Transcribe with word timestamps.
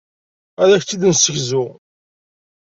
Ad 0.61 0.69
ak-tt-id-nessegzu. 0.71 1.65